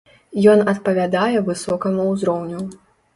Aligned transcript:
Ён 0.53 0.61
адпавядае 0.71 1.41
высокаму 1.49 2.07
ўзроўню. 2.13 2.63